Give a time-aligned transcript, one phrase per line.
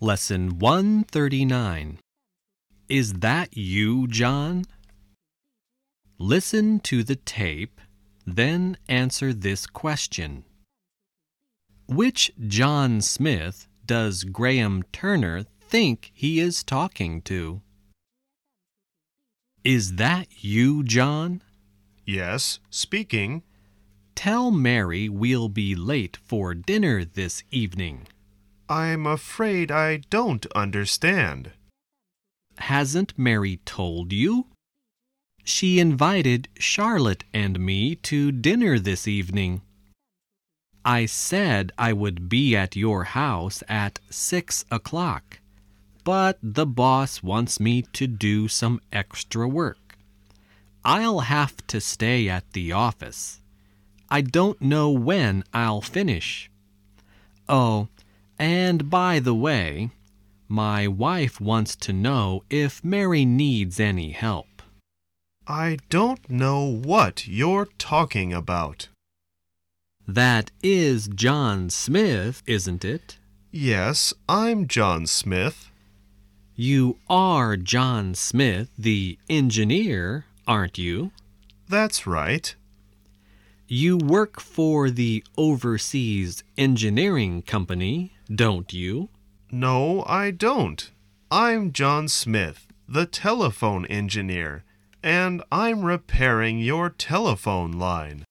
[0.00, 1.98] Lesson 139.
[2.88, 4.64] Is that you, John?
[6.18, 7.80] Listen to the tape,
[8.24, 10.44] then answer this question.
[11.88, 17.60] Which John Smith does Graham Turner think he is talking to?
[19.64, 21.42] Is that you, John?
[22.06, 23.42] Yes, speaking.
[24.14, 28.06] Tell Mary we'll be late for dinner this evening.
[28.68, 31.52] I'm afraid I don't understand.
[32.58, 34.46] Hasn't Mary told you?
[35.42, 39.62] She invited Charlotte and me to dinner this evening.
[40.84, 45.40] I said I would be at your house at six o'clock,
[46.04, 49.96] but the boss wants me to do some extra work.
[50.84, 53.40] I'll have to stay at the office.
[54.10, 56.50] I don't know when I'll finish.
[57.48, 57.88] Oh,
[58.38, 59.90] and by the way,
[60.48, 64.62] my wife wants to know if Mary needs any help.
[65.46, 68.88] I don't know what you're talking about.
[70.06, 73.18] That is John Smith, isn't it?
[73.50, 75.70] Yes, I'm John Smith.
[76.54, 81.12] You are John Smith, the engineer, aren't you?
[81.68, 82.54] That's right.
[83.66, 89.08] You work for the Overseas Engineering Company, don't you?
[89.50, 90.90] No, I don't.
[91.30, 94.64] I'm John Smith, the telephone engineer,
[95.02, 98.24] and I'm repairing your telephone line.